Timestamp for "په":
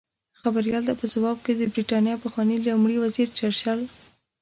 0.99-1.05